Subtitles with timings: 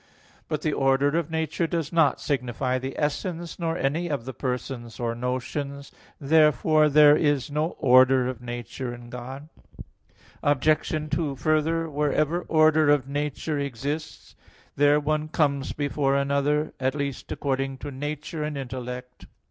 [0.47, 4.99] But the order of nature does not signify the essence, nor any of the persons,
[4.99, 5.91] or notions.
[6.19, 9.47] Therefore there is no order of nature in God.
[10.41, 11.09] Obj.
[11.11, 14.33] 2: Further, wherever order of nature exists,
[14.75, 19.27] there one comes before another, at least, according to nature and intellect.